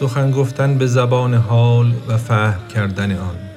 [0.00, 3.53] سخن گفتن به زبان حال و فهم کردن آن.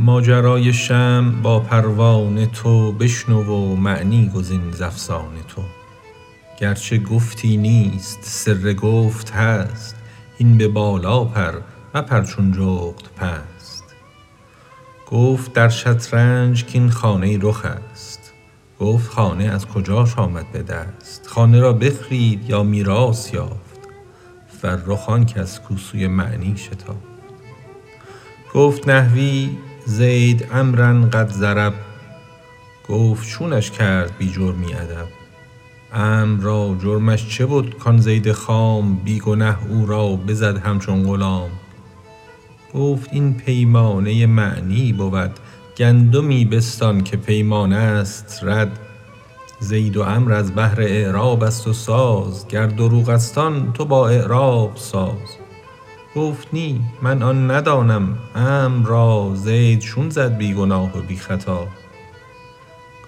[0.00, 5.62] ماجرای شمع با پروانه تو بشنو و معنی گزین ز افسانه تو.
[6.60, 9.96] گرچه گفتی نیست سر گفت هست
[10.38, 11.54] هین به بالا پر
[11.94, 13.84] مپر چون جغد پست.
[15.10, 18.32] گفت در شطرنج کاین خانه رخ است.
[18.80, 23.78] گفت خانه از کجاش آمد به دست؟ خانه را بخرید یا میراث یافت؟
[24.62, 27.08] فرخ آن کس کو سوی معنی شتافت.
[28.54, 29.50] گفت نحوی
[29.88, 31.74] زید عمروا قد ضرب
[32.88, 35.06] گفت چونش کرد بی جرمی ادب؟
[35.94, 41.50] عمرو را جرمش چه بد کان زید خام؟ بی گنه او را بزد همچون غلام؟
[42.74, 45.30] گفت این پیمانه معنی بود
[45.76, 48.78] گندمی بستان که پیمانه ست رد.
[49.60, 54.08] زید و عمرو از بهر اعراب است و ساز گر دروغ است آن تو با
[54.08, 55.47] اعراب ساز.
[56.18, 58.18] گفت نی من آن ندانم.
[58.34, 61.68] عمرو را زید چون زد بی گناه و بی خطا.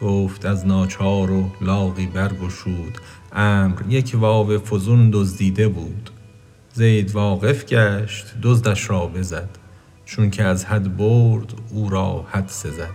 [0.03, 2.99] گفت از ناچار و لاغی برگشود.
[3.33, 6.11] عمرو یک واو فزون دزدیده بود.
[6.73, 9.49] زید واقف گشت دزدش را بزد.
[10.05, 12.91] چونک از حد برد او را حد سزد.